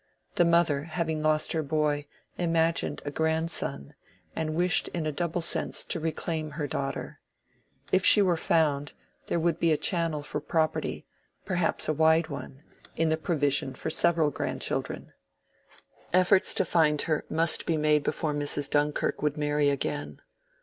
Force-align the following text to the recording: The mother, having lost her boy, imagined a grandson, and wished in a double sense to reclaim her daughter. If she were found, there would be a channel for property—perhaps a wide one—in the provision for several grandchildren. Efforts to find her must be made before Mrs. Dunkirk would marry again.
The 0.33 0.45
mother, 0.45 0.85
having 0.85 1.21
lost 1.21 1.51
her 1.53 1.61
boy, 1.61 2.07
imagined 2.35 3.03
a 3.05 3.11
grandson, 3.11 3.93
and 4.35 4.55
wished 4.55 4.87
in 4.95 5.05
a 5.05 5.11
double 5.11 5.41
sense 5.41 5.83
to 5.83 5.99
reclaim 5.99 6.53
her 6.57 6.65
daughter. 6.65 7.19
If 7.91 8.03
she 8.03 8.19
were 8.19 8.35
found, 8.35 8.93
there 9.27 9.39
would 9.39 9.59
be 9.59 9.71
a 9.71 9.77
channel 9.77 10.23
for 10.23 10.41
property—perhaps 10.41 11.87
a 11.87 11.93
wide 11.93 12.29
one—in 12.29 13.09
the 13.09 13.15
provision 13.15 13.75
for 13.75 13.91
several 13.91 14.31
grandchildren. 14.31 15.13
Efforts 16.13 16.55
to 16.55 16.65
find 16.65 17.03
her 17.03 17.23
must 17.29 17.67
be 17.67 17.77
made 17.77 18.01
before 18.01 18.33
Mrs. 18.33 18.71
Dunkirk 18.71 19.21
would 19.21 19.37
marry 19.37 19.69
again. 19.69 20.19